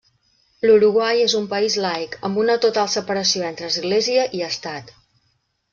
[0.67, 4.93] L'Uruguai és un país laic, amb una total separació entre Església i Estat.